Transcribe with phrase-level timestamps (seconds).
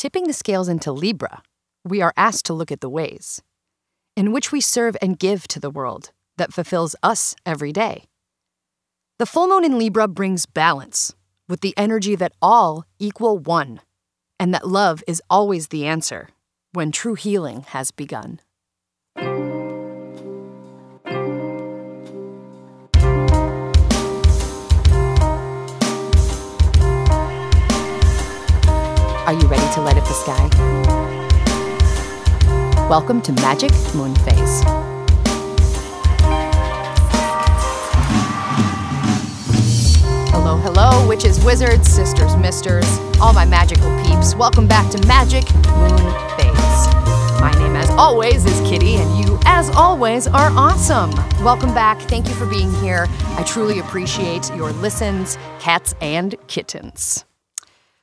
[0.00, 1.42] tipping the scales into Libra,
[1.84, 3.42] we are asked to look at the ways
[4.16, 8.04] in which we serve and give to the world that fulfills us every day.
[9.18, 11.14] The full moon in Libra brings balance
[11.50, 13.82] with the energy that all equal one,
[14.38, 16.30] and that love is always the answer
[16.72, 18.40] when true healing has begun.
[29.26, 30.48] Are you ready to light up the sky?
[32.88, 34.62] Welcome to Magic Moon Phase.
[40.32, 42.86] Hello, hello, witches, wizards, sisters, misters,
[43.20, 44.34] all my magical peeps.
[44.34, 45.98] Welcome back to Magic Moon
[46.38, 46.88] Phase.
[47.40, 51.10] My name, as always, is Kitty, and you, as always, are awesome.
[51.44, 52.00] Welcome back.
[52.02, 53.06] Thank you for being here.
[53.36, 57.26] I truly appreciate your listens, cats, and kittens.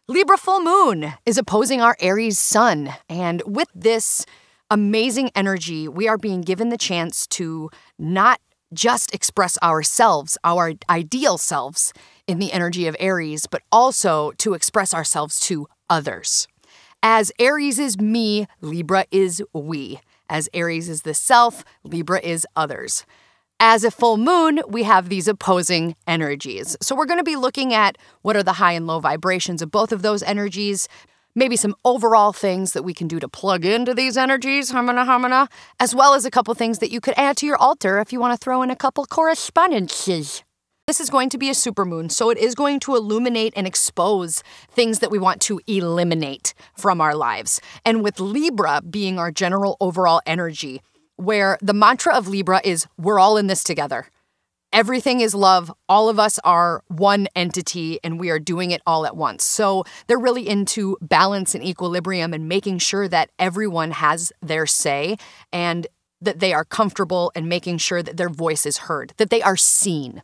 [0.10, 2.94] Libra full moon is opposing our Aries sun.
[3.10, 4.26] And with this
[4.72, 7.70] amazing energy, we are being given the chance to
[8.00, 8.40] not
[8.74, 11.92] just express ourselves, our ideal selves
[12.26, 16.48] in the energy of Aries, but also to express ourselves to others.
[17.04, 20.00] As Aries is me, Libra is we.
[20.30, 23.06] As Aries is the self, Libra is others.
[23.60, 26.78] As a full moon, we have these opposing energies.
[26.80, 29.72] So, we're going to be looking at what are the high and low vibrations of
[29.72, 30.88] both of those energies,
[31.34, 35.48] maybe some overall things that we can do to plug into these energies, harmona, harmona,
[35.80, 38.20] as well as a couple things that you could add to your altar if you
[38.20, 40.44] want to throw in a couple correspondences.
[40.86, 44.44] This is going to be a supermoon, so it is going to illuminate and expose
[44.70, 47.60] things that we want to eliminate from our lives.
[47.84, 50.84] And with Libra being our general overall energy,
[51.18, 54.08] where the mantra of Libra is we're all in this together.
[54.74, 55.72] Everything is love.
[55.88, 59.46] All of us are one entity and we are doing it all at once.
[59.46, 65.18] So they're really into balance and equilibrium and making sure that everyone has their say
[65.54, 65.88] and
[66.20, 69.58] that they are comfortable and making sure that their voice is heard, that they are
[69.58, 70.22] seen.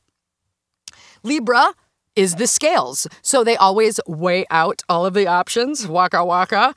[1.24, 1.74] Libra
[2.16, 3.08] is the scales.
[3.22, 6.76] So they always weigh out all of the options, waka waka.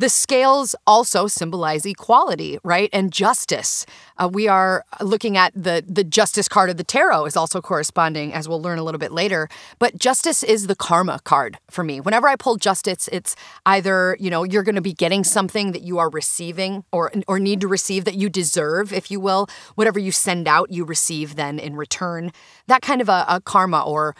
[0.00, 2.88] The scales also symbolize equality, right?
[2.92, 3.84] And justice.
[4.16, 8.32] Uh, we are looking at the, the justice card of the tarot is also corresponding,
[8.32, 9.48] as we'll learn a little bit later.
[9.80, 12.00] But justice is the karma card for me.
[12.00, 13.34] Whenever I pull justice, it's
[13.66, 17.40] either, you know, you're going to be getting something that you are receiving or, or
[17.40, 19.48] need to receive that you deserve, if you will.
[19.74, 22.30] Whatever you send out, you receive then in return.
[22.68, 24.14] That kind of a, a karma or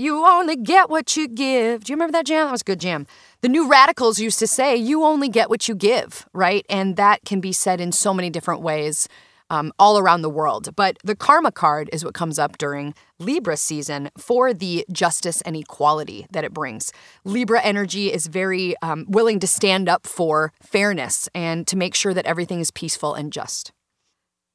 [0.00, 1.84] you only get what you give.
[1.84, 2.46] Do you remember that jam?
[2.46, 3.06] That was good jam.
[3.42, 6.64] The New Radicals used to say, you only get what you give, right?
[6.70, 9.08] And that can be said in so many different ways
[9.50, 10.74] um, all around the world.
[10.74, 15.54] But the karma card is what comes up during Libra season for the justice and
[15.54, 16.92] equality that it brings.
[17.24, 22.14] Libra energy is very um, willing to stand up for fairness and to make sure
[22.14, 23.72] that everything is peaceful and just.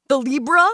[0.08, 0.68] The Libra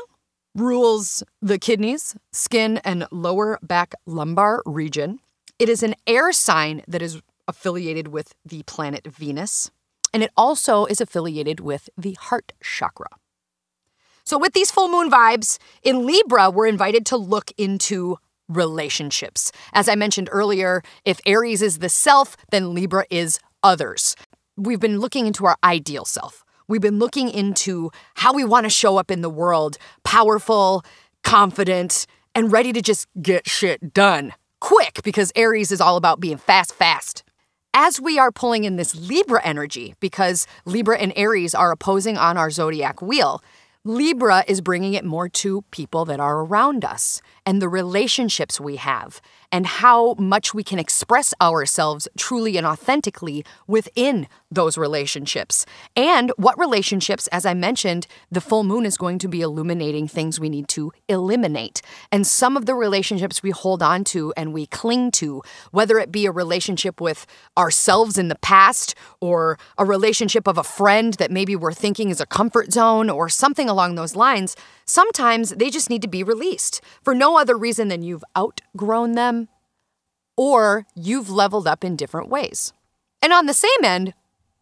[0.55, 5.21] rules the kidneys, skin, and lower back lumbar region.
[5.59, 9.71] It is an air sign that is affiliated with the planet Venus,
[10.13, 13.09] and it also is affiliated with the heart chakra.
[14.25, 19.51] So, with these full moon vibes, in Libra, we're invited to look into relationships.
[19.73, 24.15] As I mentioned earlier, if Aries is the self, then Libra is others.
[24.57, 26.45] We've been looking into our ideal self.
[26.73, 30.83] We've been looking into how we want to show up in the world powerful,
[31.23, 36.39] confident, and ready to just get shit done quick because Aries is all about being
[36.39, 37.25] fast, fast.
[37.75, 42.39] As we are pulling in this Libra energy, because Libra and Aries are opposing on
[42.39, 43.43] our zodiac wheel,
[43.85, 48.77] Libra is bringing it more to people that are around us and the relationships we
[48.77, 49.21] have
[49.53, 55.67] and how much we can express ourselves truly and authentically within those relationships.
[55.95, 60.41] And what relationships, as I mentioned, the full moon is going to be illuminating things
[60.41, 61.83] we need to eliminate.
[62.11, 66.11] And some of the relationships we hold on to and we cling to, whether it
[66.11, 67.27] be a relationship with
[67.59, 72.21] ourselves in the past or a relationship of a friend that maybe we're thinking is
[72.21, 76.81] a comfort zone or something along those lines, sometimes they just need to be released
[77.03, 79.49] for no other reason than you've outgrown them
[80.37, 82.73] or you've leveled up in different ways.
[83.21, 84.15] And on the same end,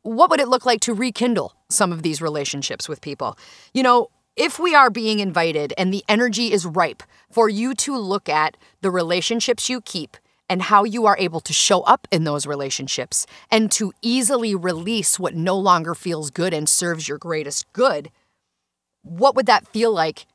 [0.02, 3.38] what would it look like to rekindle some of these relationships with people?
[3.74, 7.96] You know, if we are being invited and the energy is ripe for you to
[7.96, 10.16] look at the relationships you keep
[10.48, 15.18] and how you are able to show up in those relationships and to easily release
[15.18, 18.10] what no longer feels good and serves your greatest good,
[19.02, 20.26] what would that feel like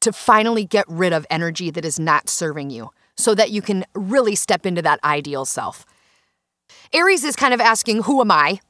[0.00, 3.84] to finally get rid of energy that is not serving you so that you can
[3.94, 5.84] really step into that ideal self?
[6.92, 8.60] Aries is kind of asking, Who am I?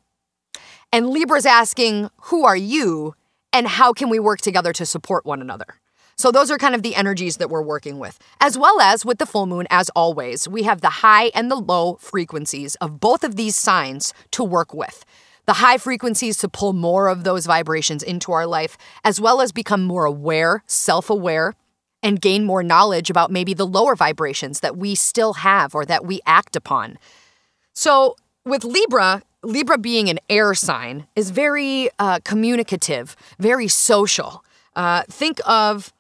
[0.93, 3.15] And Libra's asking, Who are you?
[3.53, 5.81] And how can we work together to support one another?
[6.17, 8.19] So, those are kind of the energies that we're working with.
[8.41, 11.57] As well as with the full moon, as always, we have the high and the
[11.57, 15.05] low frequencies of both of these signs to work with.
[15.49, 19.51] The high frequencies to pull more of those vibrations into our life, as well as
[19.51, 21.55] become more aware, self aware,
[22.03, 26.05] and gain more knowledge about maybe the lower vibrations that we still have or that
[26.05, 26.99] we act upon.
[27.75, 28.15] So,
[28.45, 34.45] with Libra, Libra being an air sign is very uh, communicative, very social.
[34.77, 35.95] Uh, think of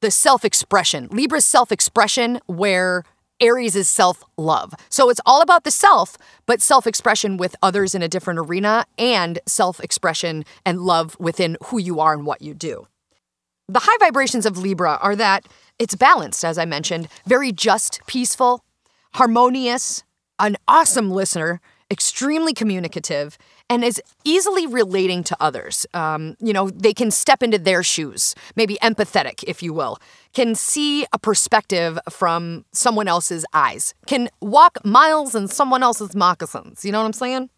[0.00, 3.04] the self expression, Libra's self expression, where
[3.40, 4.74] Aries is self love.
[4.88, 8.86] So it's all about the self, but self expression with others in a different arena
[8.96, 12.86] and self expression and love within who you are and what you do.
[13.68, 15.46] The high vibrations of Libra are that
[15.78, 18.64] it's balanced, as I mentioned, very just, peaceful,
[19.14, 20.02] harmonious,
[20.38, 21.60] an awesome listener,
[21.90, 23.38] extremely communicative,
[23.70, 25.86] and is easily relating to others.
[25.94, 29.98] Um, you know, they can step into their shoes, maybe empathetic, if you will,
[30.32, 36.84] can see a perspective from someone else's eyes, can walk miles in someone else's moccasins.
[36.84, 37.50] You know what I'm saying?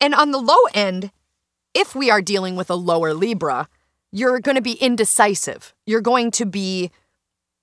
[0.00, 1.10] And on the low end,
[1.74, 3.68] if we are dealing with a lower Libra,
[4.10, 5.74] you're going to be indecisive.
[5.86, 6.90] You're going to be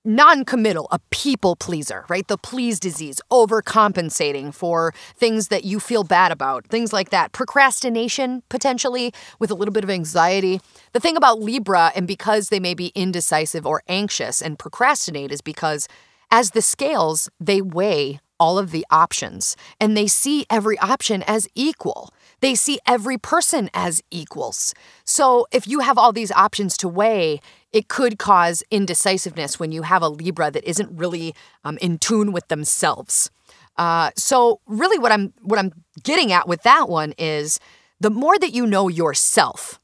[0.06, 2.26] non committal, a people pleaser, right?
[2.26, 7.32] The please disease, overcompensating for things that you feel bad about, things like that.
[7.32, 10.60] Procrastination, potentially, with a little bit of anxiety.
[10.92, 15.40] The thing about Libra, and because they may be indecisive or anxious and procrastinate, is
[15.40, 15.88] because
[16.30, 21.48] as the scales, they weigh all of the options and they see every option as
[21.54, 22.12] equal.
[22.40, 24.74] They see every person as equals.
[25.04, 27.40] So if you have all these options to weigh,
[27.76, 32.32] it could cause indecisiveness when you have a Libra that isn't really um, in tune
[32.32, 33.30] with themselves.
[33.76, 37.60] Uh, so really, what I'm what I'm getting at with that one is
[38.00, 39.78] the more that you know yourself,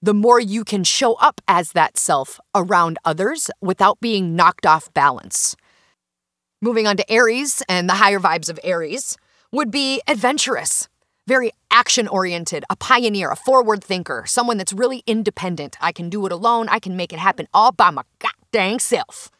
[0.00, 4.94] the more you can show up as that self around others without being knocked off
[4.94, 5.56] balance.
[6.62, 9.16] Moving on to Aries and the higher vibes of Aries
[9.50, 10.88] would be adventurous,
[11.26, 15.76] very action oriented, a pioneer, a forward thinker, someone that's really independent.
[15.80, 19.30] I can do it alone, I can make it happen all by my goddamn self.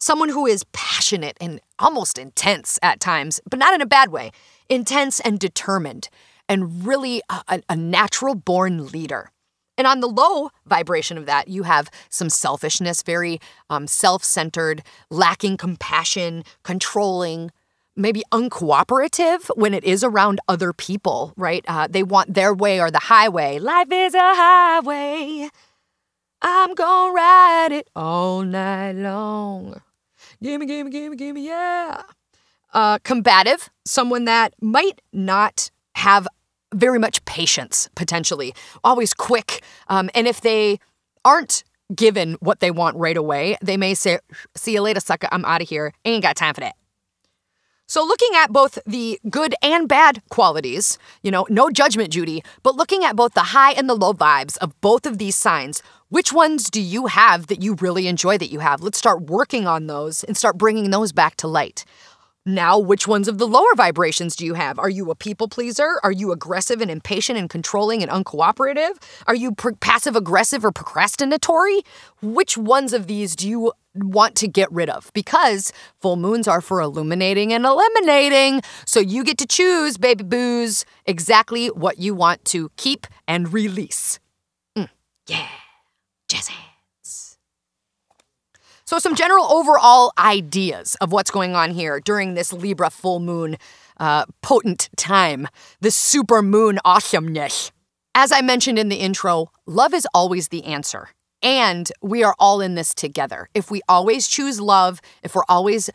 [0.00, 4.30] Someone who is passionate and almost intense at times, but not in a bad way,
[4.68, 6.08] intense and determined,
[6.48, 9.30] and really a, a natural born leader.
[9.76, 13.40] And on the low vibration of that, you have some selfishness, very
[13.70, 17.52] um, self centered, lacking compassion, controlling,
[17.98, 21.64] maybe uncooperative when it is around other people, right?
[21.68, 23.58] Uh, they want their way or the highway.
[23.58, 25.50] Life is a highway.
[26.40, 29.82] I'm gonna ride it all night long.
[30.42, 32.02] Gimme, gimme, gimme, gimme, yeah.
[32.72, 36.28] Uh, combative, someone that might not have
[36.72, 38.54] very much patience, potentially,
[38.84, 39.62] always quick.
[39.88, 40.78] Um, and if they
[41.24, 41.64] aren't
[41.94, 44.18] given what they want right away, they may say,
[44.54, 45.92] See you later, sucker, I'm out of here.
[46.04, 46.76] Ain't got time for that.
[47.90, 52.76] So, looking at both the good and bad qualities, you know, no judgment, Judy, but
[52.76, 56.30] looking at both the high and the low vibes of both of these signs, which
[56.30, 58.82] ones do you have that you really enjoy that you have?
[58.82, 61.86] Let's start working on those and start bringing those back to light.
[62.44, 64.78] Now, which ones of the lower vibrations do you have?
[64.78, 65.98] Are you a people pleaser?
[66.02, 68.96] Are you aggressive and impatient and controlling and uncooperative?
[69.26, 71.80] Are you passive aggressive or procrastinatory?
[72.22, 75.10] Which ones of these do you want to get rid of?
[75.12, 78.62] Because full moons are for illuminating and eliminating.
[78.86, 84.18] So you get to choose, baby boos, exactly what you want to keep and release.
[84.76, 84.88] Mm,
[85.26, 85.48] yeah,
[86.28, 86.54] jazzy.
[88.88, 93.58] So, some general overall ideas of what's going on here during this Libra full moon
[94.00, 95.46] uh, potent time,
[95.82, 97.70] the super moon awesomeness.
[98.14, 101.10] As I mentioned in the intro, love is always the answer.
[101.42, 103.48] And we are all in this together.
[103.54, 105.90] If we always choose love, if we're always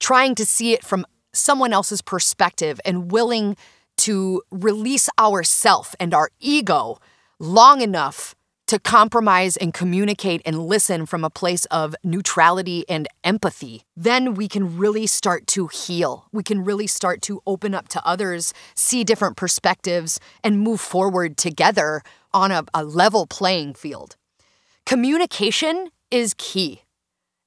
[0.00, 3.56] trying to see it from someone else's perspective and willing
[3.98, 6.98] to release ourself and our ego
[7.38, 8.34] long enough
[8.68, 14.46] to compromise and communicate and listen from a place of neutrality and empathy, then we
[14.46, 16.26] can really start to heal.
[16.32, 21.38] We can really start to open up to others, see different perspectives, and move forward
[21.38, 22.02] together
[22.34, 24.16] on a, a level playing field.
[24.88, 26.80] Communication is key,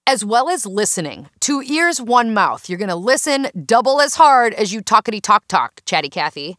[0.06, 1.28] as well as listening.
[1.40, 2.70] Two ears, one mouth.
[2.70, 6.56] You're going to listen double as hard as you talkity talk talk, Chatty Cathy.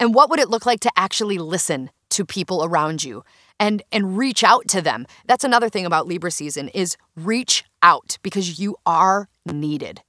[0.00, 3.22] And what would it look like to actually listen to people around you?
[3.60, 5.06] and and reach out to them.
[5.26, 10.02] That's another thing about Libra season is reach out because you are needed.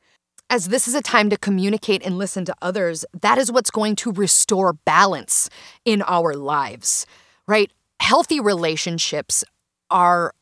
[0.50, 3.96] as this is a time to communicate and listen to others, that is what's going
[3.98, 5.52] to restore balance
[5.86, 7.06] in our lives,
[7.48, 7.72] right?
[8.00, 9.44] Healthy relationships
[9.90, 10.34] are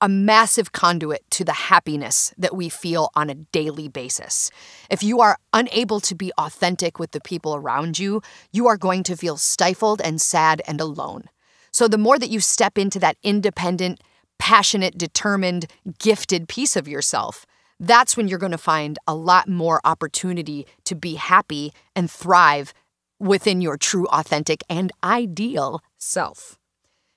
[0.00, 4.50] a massive conduit to the happiness that we feel on a daily basis.
[4.90, 8.20] If you are unable to be authentic with the people around you,
[8.52, 11.24] you are going to feel stifled and sad and alone.
[11.72, 14.02] So, the more that you step into that independent,
[14.38, 15.66] passionate, determined,
[15.98, 17.46] gifted piece of yourself,
[17.80, 22.74] that's when you're going to find a lot more opportunity to be happy and thrive
[23.18, 26.58] within your true, authentic, and ideal self.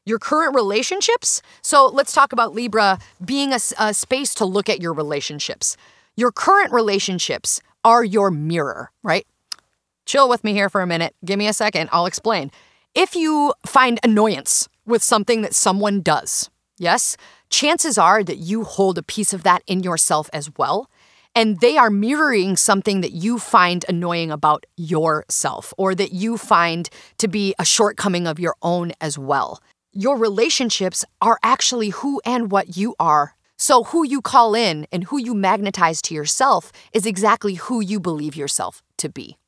[0.08, 1.42] Your current relationships.
[1.62, 5.76] So let's talk about Libra being a, a space to look at your relationships.
[6.16, 9.28] Your current relationships are your mirror, right?
[10.06, 11.14] Chill with me here for a minute.
[11.26, 11.90] Give me a second.
[11.92, 12.52] I'll explain.
[12.96, 17.18] If you find annoyance with something that someone does, yes,
[17.50, 20.90] chances are that you hold a piece of that in yourself as well.
[21.36, 26.90] And they are mirroring something that you find annoying about yourself or that you find
[27.18, 29.60] to be a shortcoming of your own as well.
[30.00, 33.34] Your relationships are actually who and what you are.
[33.58, 38.00] So, who you call in and who you magnetize to yourself is exactly who you
[38.00, 39.40] believe yourself to be.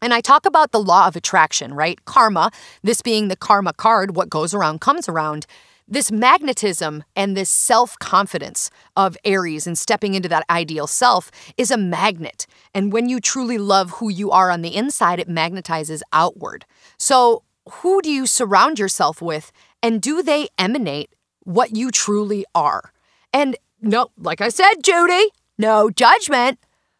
[0.00, 2.04] And I talk about the law of attraction, right?
[2.06, 2.50] Karma,
[2.82, 5.46] this being the karma card, what goes around comes around
[5.86, 11.70] this magnetism and this self confidence of Aries and stepping into that ideal self is
[11.70, 12.48] a magnet.
[12.74, 16.64] And when you truly love who you are on the inside, it magnetizes outward.
[16.98, 19.52] So, who do you surround yourself with?
[19.82, 21.14] And do they emanate
[21.44, 22.92] what you truly are?
[23.32, 26.58] And no, like I said, Judy, no judgment.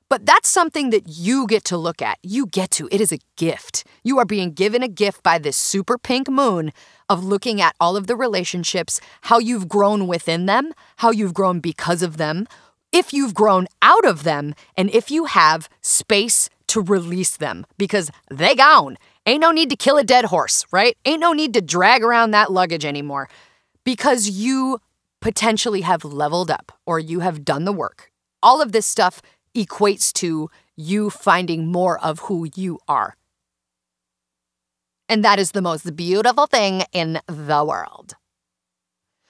[0.09, 2.19] But that's something that you get to look at.
[2.23, 2.87] You get to.
[2.92, 3.85] It is a gift.
[4.04, 6.71] You are being given a gift by this super pink moon
[7.09, 11.61] of looking at all of the relationships, how you've grown within them, how you've grown
[11.61, 12.47] because of them,
[12.92, 18.11] if you've grown out of them, and if you have space to release them because
[18.31, 18.99] they gone.
[19.25, 20.97] Ain't no need to kill a dead horse, right?
[21.05, 23.29] Ain't no need to drag around that luggage anymore
[23.85, 24.81] because you
[25.21, 28.11] potentially have leveled up or you have done the work.
[28.43, 29.23] All of this stuff
[29.55, 33.17] equates to you finding more of who you are.
[35.09, 38.14] And that is the most beautiful thing in the world.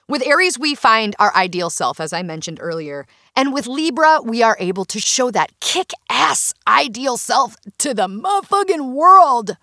[0.07, 3.05] With Aries, we find our ideal self, as I mentioned earlier.
[3.35, 8.07] And with Libra, we are able to show that kick ass ideal self to the
[8.07, 9.57] motherfucking world.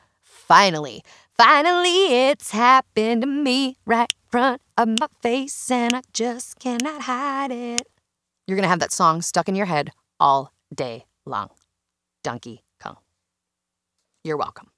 [0.50, 1.04] Finally,
[1.38, 7.52] finally, it's happened to me right front of my face, and I just cannot hide
[7.52, 7.86] it.
[8.48, 11.50] You're gonna have that song stuck in your head all day long.
[12.24, 12.96] Donkey Kong.
[14.24, 14.72] You're welcome.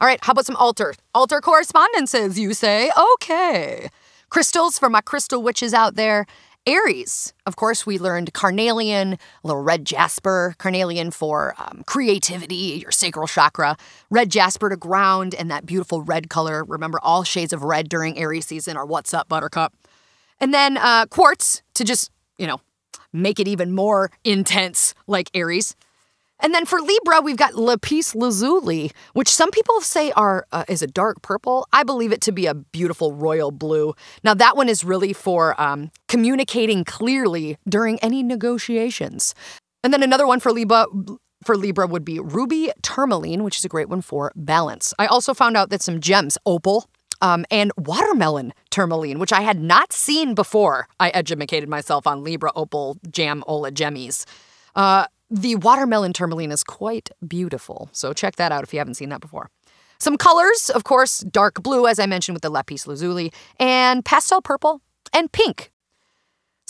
[0.00, 0.94] All right, how about some altar?
[1.16, 2.92] Altar correspondences, you say?
[3.14, 3.88] Okay.
[4.30, 6.26] Crystals for my crystal witches out there.
[6.66, 12.90] Aries, of course, we learned carnelian, a little red jasper, carnelian for um, creativity, your
[12.90, 13.76] sacral chakra,
[14.10, 16.64] red jasper to ground, and that beautiful red color.
[16.64, 19.72] Remember, all shades of red during Aries season are what's up, buttercup.
[20.40, 22.60] And then uh, quartz to just, you know,
[23.12, 25.74] make it even more intense, like Aries.
[26.40, 30.82] And then for Libra, we've got lapis lazuli, which some people say are uh, is
[30.82, 31.66] a dark purple.
[31.72, 33.94] I believe it to be a beautiful royal blue.
[34.22, 39.34] Now that one is really for um, communicating clearly during any negotiations.
[39.82, 40.86] And then another one for Libra
[41.44, 44.92] for Libra would be ruby tourmaline, which is a great one for balance.
[44.98, 46.88] I also found out that some gems, opal,
[47.20, 50.88] um, and watermelon tourmaline, which I had not seen before.
[51.00, 54.24] I educated myself on Libra opal jam ola gemmies.
[54.74, 59.08] Uh, the watermelon tourmaline is quite beautiful, so check that out if you haven't seen
[59.10, 59.50] that before.
[59.98, 64.40] Some colors, of course, dark blue, as I mentioned with the lapis lazuli, and pastel
[64.40, 64.80] purple
[65.12, 65.72] and pink,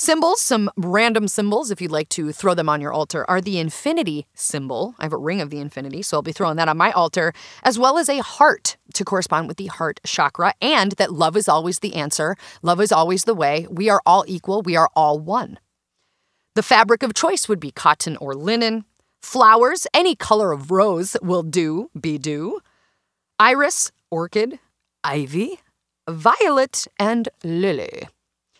[0.00, 3.58] Symbols, some random symbols, if you'd like to throw them on your altar, are the
[3.58, 4.94] infinity symbol.
[5.00, 7.32] I have a ring of the infinity, so I'll be throwing that on my altar,
[7.64, 11.48] as well as a heart to correspond with the heart chakra, and that love is
[11.48, 12.36] always the answer.
[12.62, 13.66] Love is always the way.
[13.68, 15.58] We are all equal, we are all one.
[16.58, 18.84] The fabric of choice would be cotton or linen.
[19.22, 22.58] Flowers, any color of rose will do, be do.
[23.38, 24.58] Iris, orchid,
[25.04, 25.60] ivy,
[26.10, 28.08] violet, and lily.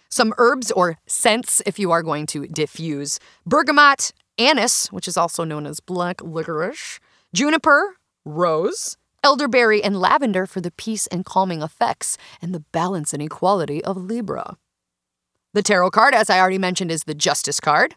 [0.09, 5.43] Some herbs or scents if you are going to diffuse bergamot, anise, which is also
[5.43, 7.01] known as black licorice,
[7.35, 13.25] juniper, rose, elderberry, and lavender for the peace and calming effects and the balance and
[13.25, 14.57] equality of Libra.
[15.55, 17.95] The tarot card, as I already mentioned, is the Justice card.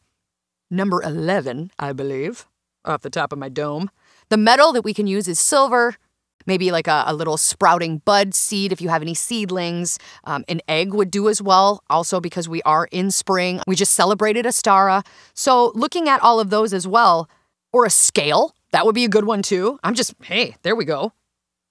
[0.69, 2.47] Number 11, I believe,
[2.85, 3.89] off the top of my dome.
[4.29, 5.97] The metal that we can use is silver,
[6.45, 9.99] maybe like a, a little sprouting bud seed if you have any seedlings.
[10.23, 13.59] Um, an egg would do as well, also because we are in spring.
[13.67, 15.05] We just celebrated Ostara.
[15.33, 17.29] So looking at all of those as well,
[17.73, 19.77] or a scale, that would be a good one too.
[19.83, 21.11] I'm just, hey, there we go.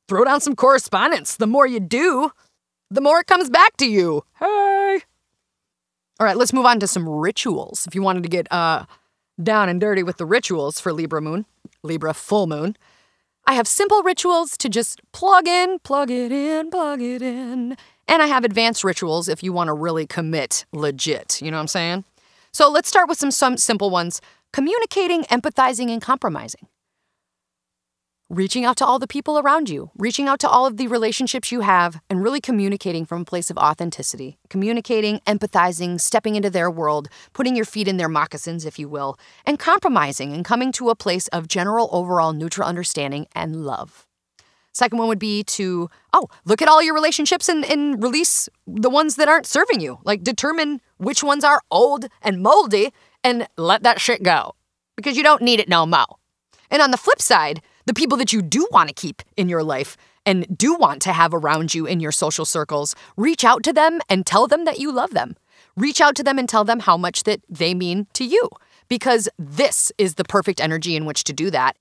[0.08, 1.36] Throw down some correspondence.
[1.36, 2.32] The more you do,
[2.90, 4.24] the more it comes back to you.
[4.38, 5.00] Hey.
[6.20, 7.86] All right, let's move on to some rituals.
[7.86, 8.84] If you wanted to get uh,
[9.42, 11.46] down and dirty with the rituals for Libra moon,
[11.82, 12.76] Libra full moon,
[13.46, 17.74] I have simple rituals to just plug in, plug it in, plug it in.
[18.06, 21.40] And I have advanced rituals if you want to really commit legit.
[21.40, 22.04] You know what I'm saying?
[22.52, 24.20] So let's start with some, some simple ones
[24.52, 26.68] communicating, empathizing, and compromising
[28.30, 31.50] reaching out to all the people around you, reaching out to all of the relationships
[31.50, 34.38] you have, and really communicating from a place of authenticity.
[34.48, 39.18] Communicating, empathizing, stepping into their world, putting your feet in their moccasins, if you will,
[39.44, 44.06] and compromising and coming to a place of general overall neutral understanding and love.
[44.72, 48.88] Second one would be to, oh, look at all your relationships and, and release the
[48.88, 49.98] ones that aren't serving you.
[50.04, 52.92] Like determine which ones are old and moldy
[53.24, 54.54] and let that shit go
[54.94, 56.04] because you don't need it no mo.
[56.70, 57.60] And on the flip side,
[57.90, 61.12] the people that you do want to keep in your life and do want to
[61.12, 64.78] have around you in your social circles, reach out to them and tell them that
[64.78, 65.34] you love them.
[65.76, 68.48] Reach out to them and tell them how much that they mean to you
[68.86, 71.76] because this is the perfect energy in which to do that.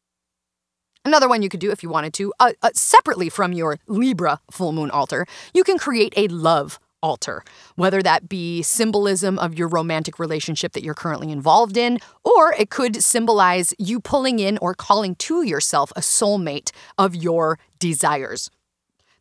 [1.05, 4.41] Another one you could do if you wanted to, uh, uh, separately from your Libra
[4.49, 7.43] full moon altar, you can create a love altar,
[7.75, 12.69] whether that be symbolism of your romantic relationship that you're currently involved in, or it
[12.69, 18.49] could symbolize you pulling in or calling to yourself a soulmate of your desires.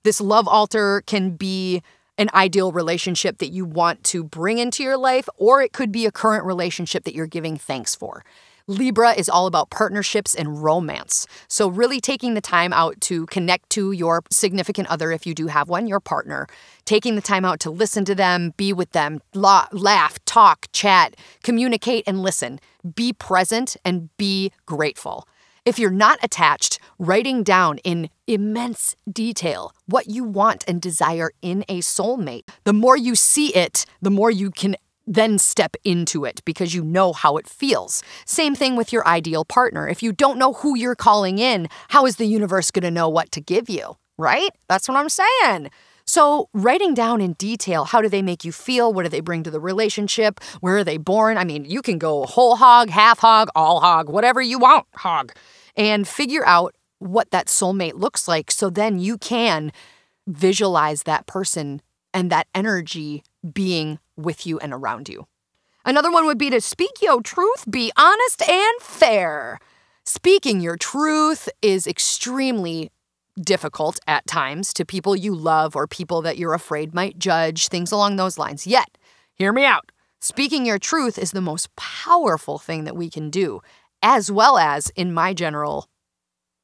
[0.03, 1.83] This love altar can be
[2.17, 6.05] an ideal relationship that you want to bring into your life, or it could be
[6.05, 8.25] a current relationship that you're giving thanks for.
[8.69, 11.27] Libra is all about partnerships and romance.
[11.49, 15.47] So, really taking the time out to connect to your significant other, if you do
[15.47, 16.47] have one, your partner,
[16.85, 22.05] taking the time out to listen to them, be with them, laugh, talk, chat, communicate,
[22.07, 22.61] and listen.
[22.95, 25.27] Be present and be grateful.
[25.65, 31.65] If you're not attached, writing down in immense detail what you want and desire in
[31.69, 34.77] a soulmate, the more you see it, the more you can
[35.09, 38.03] then step into it because you know how it feels.
[38.27, 39.89] Same thing with your ideal partner.
[39.89, 43.09] If you don't know who you're calling in, how is the universe going to know
[43.09, 43.97] what to give you?
[44.19, 44.51] Right?
[44.69, 45.71] That's what I'm saying.
[46.05, 48.93] So, writing down in detail how do they make you feel?
[48.93, 50.41] What do they bring to the relationship?
[50.61, 51.37] Where are they born?
[51.37, 55.33] I mean, you can go whole hog, half hog, all hog, whatever you want, hog,
[55.77, 59.71] and figure out what that soulmate looks like so then you can
[60.27, 61.81] visualize that person
[62.19, 65.29] and that energy being with you and around you.
[65.85, 69.61] Another one would be to speak your truth, be honest and fair.
[70.05, 72.91] Speaking your truth is extremely
[73.41, 77.93] difficult at times to people you love or people that you're afraid might judge, things
[77.93, 78.67] along those lines.
[78.67, 78.99] Yet,
[79.35, 79.93] hear me out.
[80.21, 83.61] Speaking your truth is the most powerful thing that we can do,
[84.03, 85.87] as well as in my general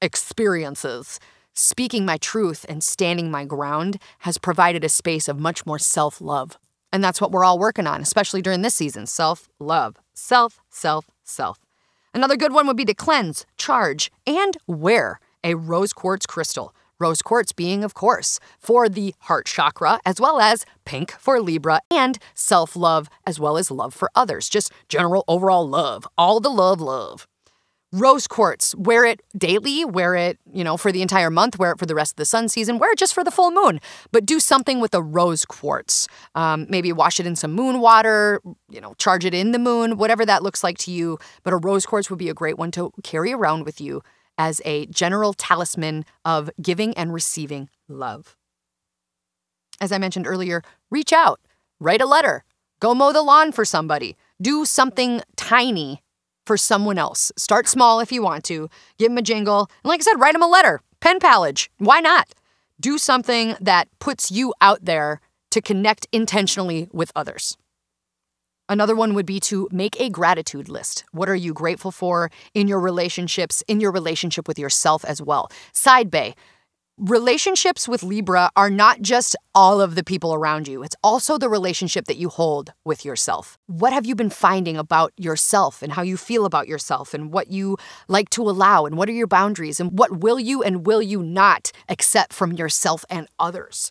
[0.02, 1.20] experiences.
[1.56, 6.20] Speaking my truth and standing my ground has provided a space of much more self
[6.20, 6.58] love.
[6.92, 9.94] And that's what we're all working on, especially during this season self love.
[10.14, 11.60] Self, self, self.
[12.12, 16.74] Another good one would be to cleanse, charge, and wear a rose quartz crystal.
[16.98, 21.80] Rose quartz being, of course, for the heart chakra, as well as pink for Libra,
[21.88, 24.48] and self love, as well as love for others.
[24.48, 26.04] Just general overall love.
[26.18, 27.28] All the love, love
[27.94, 28.74] rose quartz.
[28.74, 31.94] Wear it daily wear it you know for the entire month wear it for the
[31.94, 33.80] rest of the sun season wear it just for the full moon.
[34.10, 36.08] But do something with a rose quartz.
[36.34, 39.96] Um, maybe wash it in some moon water you know charge it in the moon
[39.96, 41.18] whatever that looks like to you.
[41.44, 44.02] But a rose quartz would be a great one to carry around with you
[44.36, 48.36] as a general talisman of giving and receiving love.
[49.80, 51.40] As i mentioned earlier reach out
[51.78, 52.44] write a letter
[52.80, 56.03] go mow the lawn for somebody do something tiny
[56.46, 57.32] for someone else.
[57.36, 58.68] Start small if you want to.
[58.98, 59.70] Give them a jingle.
[59.82, 60.80] And like I said, write them a letter.
[61.00, 61.70] Pen pallage.
[61.78, 62.34] Why not?
[62.80, 67.56] Do something that puts you out there to connect intentionally with others.
[68.68, 71.04] Another one would be to make a gratitude list.
[71.12, 75.50] What are you grateful for in your relationships, in your relationship with yourself as well?
[75.72, 76.34] Side bay,
[76.98, 81.48] relationships with Libra are not just all of the people around you, it's also the
[81.48, 83.58] relationship that you hold with yourself.
[83.66, 87.48] What have you been finding about yourself and how you feel about yourself and what
[87.48, 87.76] you
[88.06, 91.22] like to allow and what are your boundaries and what will you and will you
[91.22, 93.90] not accept from yourself and others?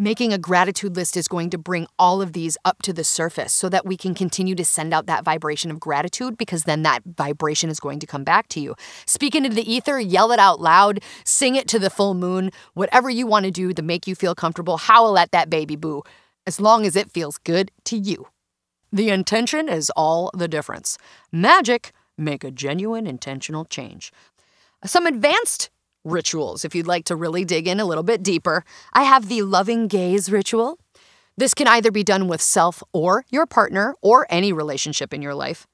[0.00, 3.52] Making a gratitude list is going to bring all of these up to the surface
[3.52, 7.02] so that we can continue to send out that vibration of gratitude because then that
[7.04, 8.74] vibration is going to come back to you.
[9.04, 13.10] Speak into the ether, yell it out loud, sing it to the full moon, whatever
[13.10, 16.02] you want to do to make you feel comfortable, howl at that baby boo,
[16.46, 18.26] as long as it feels good to you.
[18.90, 20.96] The intention is all the difference.
[21.30, 24.12] Magic, make a genuine intentional change.
[24.82, 25.68] Some advanced
[26.04, 26.64] rituals.
[26.64, 29.88] If you'd like to really dig in a little bit deeper, I have the loving
[29.88, 30.78] gaze ritual.
[31.36, 35.34] This can either be done with self or your partner or any relationship in your
[35.34, 35.66] life.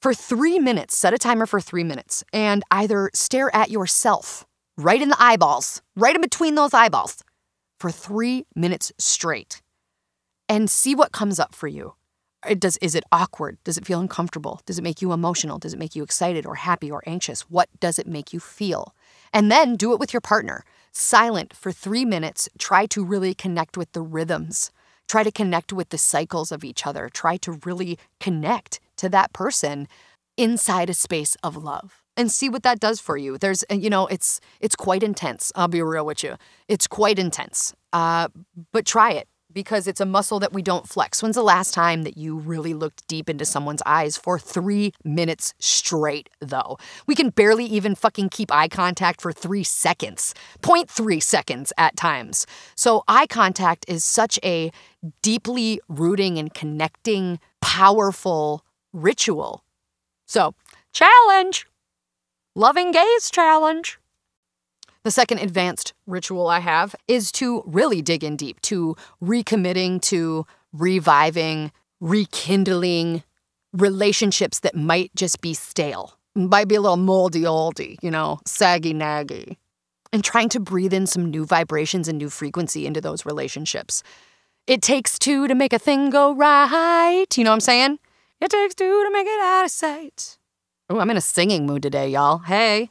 [0.00, 4.46] For three minutes, set a timer for three minutes and either stare at yourself
[4.78, 7.22] right in the eyeballs, right in between those eyeballs,
[7.78, 9.60] for three minutes straight
[10.48, 11.94] and see what comes up for you.
[12.48, 13.58] It does is it awkward?
[13.64, 14.60] Does it feel uncomfortable?
[14.64, 15.58] Does it make you emotional?
[15.58, 17.42] Does it make you excited or happy or anxious?
[17.42, 18.94] What does it make you feel?
[19.32, 20.64] And then do it with your partner.
[20.92, 22.48] Silent for three minutes.
[22.58, 24.70] Try to really connect with the rhythms.
[25.08, 27.08] Try to connect with the cycles of each other.
[27.08, 29.88] Try to really connect to that person
[30.36, 33.38] inside a space of love and see what that does for you.
[33.38, 35.52] There's, you know, it's it's quite intense.
[35.54, 36.36] I'll be real with you.
[36.68, 37.74] It's quite intense.
[37.92, 38.28] Uh,
[38.72, 41.22] but try it because it's a muscle that we don't flex.
[41.22, 45.54] When's the last time that you really looked deep into someone's eyes for three minutes
[45.58, 46.78] straight, though?
[47.06, 52.46] We can barely even fucking keep eye contact for three seconds, 0.3 seconds at times.
[52.74, 54.72] So, eye contact is such a
[55.22, 59.64] deeply rooting and connecting, powerful ritual.
[60.26, 60.54] So,
[60.92, 61.66] challenge!
[62.56, 63.99] Loving gaze challenge.
[65.02, 70.46] The second advanced ritual I have is to really dig in deep, to recommitting, to
[70.74, 73.22] reviving, rekindling
[73.72, 78.92] relationships that might just be stale, might be a little moldy oldy, you know, saggy
[78.92, 79.56] naggy,
[80.12, 84.02] and trying to breathe in some new vibrations and new frequency into those relationships.
[84.66, 87.26] It takes two to make a thing go right.
[87.36, 87.98] You know what I'm saying?
[88.40, 90.36] It takes two to make it out of sight.
[90.90, 92.38] Oh, I'm in a singing mood today, y'all.
[92.38, 92.90] Hey.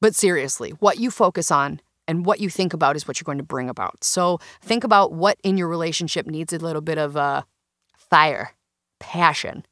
[0.00, 3.38] But seriously, what you focus on and what you think about is what you're going
[3.38, 4.02] to bring about.
[4.04, 7.42] So think about what in your relationship needs a little bit of uh,
[7.96, 8.52] fire,
[8.98, 9.66] passion,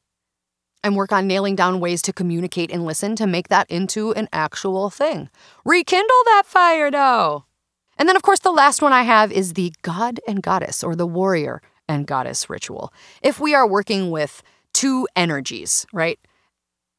[0.85, 4.29] and work on nailing down ways to communicate and listen to make that into an
[4.33, 5.31] actual thing.
[5.65, 7.45] Rekindle that fire, though.
[7.99, 10.95] And then, of course, the last one I have is the God and Goddess or
[10.95, 12.93] the warrior and goddess ritual.
[13.23, 16.19] If we are working with two energies, right?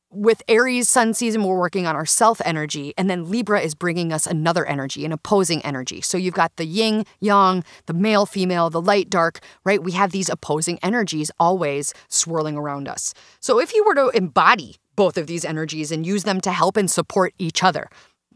[0.09, 4.13] With Aries sun season, we're working on our self energy, and then Libra is bringing
[4.13, 6.01] us another energy, an opposing energy.
[6.01, 9.83] So you've got the yin, yang, the male, female, the light, dark, right?
[9.83, 13.13] We have these opposing energies always swirling around us.
[13.39, 16.77] So if you were to embody both of these energies and use them to help
[16.77, 17.89] and support each other,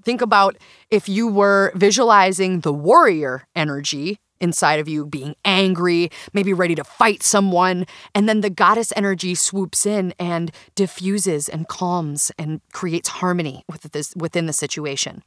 [0.03, 0.57] think about
[0.89, 6.83] if you were visualizing the warrior energy inside of you being angry, maybe ready to
[6.83, 7.85] fight someone.
[8.13, 13.83] And then the goddess energy swoops in and diffuses and calms and creates harmony with
[13.91, 15.23] this, within the situation.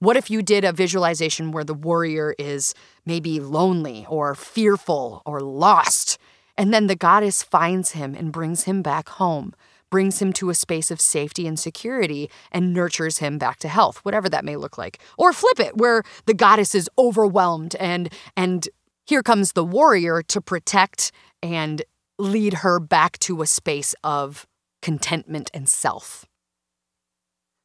[0.00, 2.74] What if you did a visualization where the warrior is
[3.06, 6.18] maybe lonely or fearful or lost?
[6.56, 9.54] And then the goddess finds him and brings him back home
[9.94, 13.98] brings him to a space of safety and security and nurtures him back to health,
[13.98, 14.98] whatever that may look like.
[15.16, 18.68] Or flip it, where the goddess is overwhelmed and and
[19.06, 21.12] here comes the warrior to protect
[21.44, 21.80] and
[22.18, 24.48] lead her back to a space of
[24.82, 26.26] contentment and self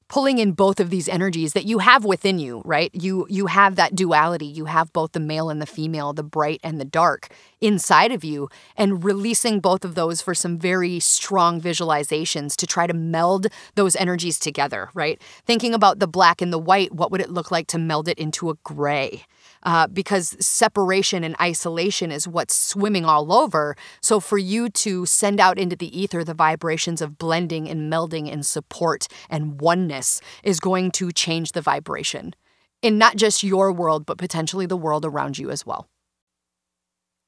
[0.09, 2.89] pulling in both of these energies that you have within you, right?
[2.93, 4.47] You you have that duality.
[4.47, 7.29] You have both the male and the female, the bright and the dark
[7.61, 12.87] inside of you and releasing both of those for some very strong visualizations to try
[12.87, 15.21] to meld those energies together, right?
[15.45, 18.17] Thinking about the black and the white, what would it look like to meld it
[18.17, 19.25] into a gray?
[19.63, 23.75] Uh, because separation and isolation is what's swimming all over.
[24.01, 28.31] So, for you to send out into the ether the vibrations of blending and melding
[28.31, 32.33] and support and oneness is going to change the vibration
[32.81, 35.87] in not just your world, but potentially the world around you as well.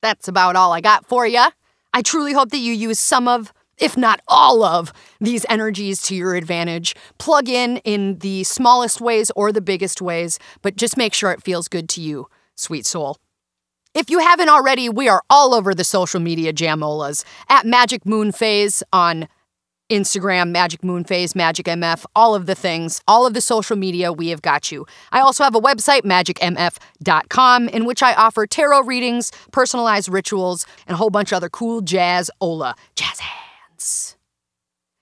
[0.01, 1.45] That's about all I got for you.
[1.93, 6.15] I truly hope that you use some of if not all of these energies to
[6.15, 6.95] your advantage.
[7.17, 11.43] Plug in in the smallest ways or the biggest ways, but just make sure it
[11.43, 13.17] feels good to you, sweet soul.
[13.93, 18.31] If you haven't already, we are all over the social media jamolas at Magic Moon
[18.31, 19.27] Phase on
[19.89, 24.13] Instagram, Magic Moon Phase, Magic MF, all of the things, all of the social media,
[24.13, 24.85] we have got you.
[25.11, 30.93] I also have a website, magicmf.com, in which I offer tarot readings, personalized rituals, and
[30.93, 32.75] a whole bunch of other cool jazz ola.
[32.95, 33.50] Jazz hands.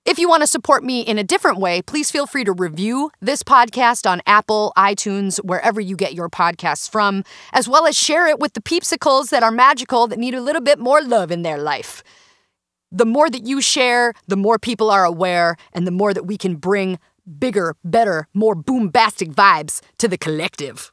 [0.09, 3.11] If you want to support me in a different way, please feel free to review
[3.21, 8.25] this podcast on Apple, iTunes, wherever you get your podcasts from, as well as share
[8.25, 11.43] it with the peepsicles that are magical that need a little bit more love in
[11.43, 12.01] their life.
[12.91, 16.37] The more that you share, the more people are aware, and the more that we
[16.37, 16.97] can bring
[17.37, 20.91] bigger, better, more boombastic vibes to the collective.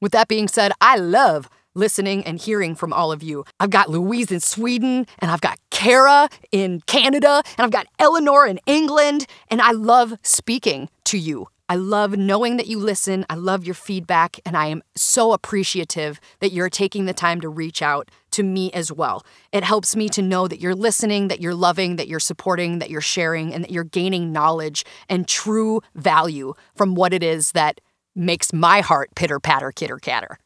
[0.00, 3.44] With that being said, I love listening and hearing from all of you.
[3.60, 8.46] I've got Louise in Sweden, and I've got Kara in Canada, and I've got Eleanor
[8.46, 11.48] in England, and I love speaking to you.
[11.68, 13.24] I love knowing that you listen.
[13.30, 17.48] I love your feedback, and I am so appreciative that you're taking the time to
[17.48, 19.24] reach out to me as well.
[19.52, 22.90] It helps me to know that you're listening, that you're loving, that you're supporting, that
[22.90, 27.80] you're sharing, and that you're gaining knowledge and true value from what it is that
[28.14, 30.38] makes my heart pitter patter, kitter catter.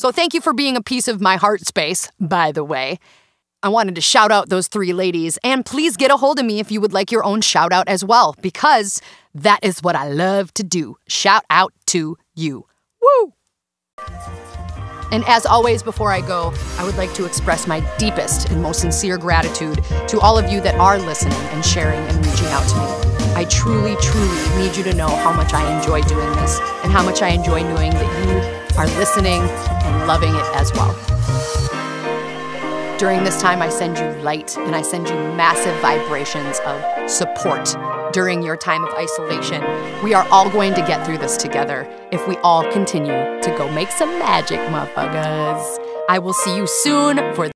[0.00, 3.00] So thank you for being a piece of my heart space, by the way.
[3.64, 6.60] I wanted to shout out those three ladies, and please get a hold of me
[6.60, 9.00] if you would like your own shout out as well, because
[9.34, 10.96] that is what I love to do.
[11.08, 12.64] Shout out to you.
[13.02, 13.32] Woo!
[15.10, 18.80] And as always, before I go, I would like to express my deepest and most
[18.80, 22.76] sincere gratitude to all of you that are listening and sharing and reaching out to
[22.76, 23.34] me.
[23.34, 27.02] I truly, truly need you to know how much I enjoy doing this and how
[27.04, 30.94] much I enjoy knowing that you are listening and loving it as well.
[32.96, 37.76] During this time, I send you light and I send you massive vibrations of support
[38.12, 39.64] during your time of isolation.
[40.04, 43.68] We are all going to get through this together if we all continue to go
[43.72, 45.78] make some magic, motherfuckers.
[46.08, 47.50] I will see you soon for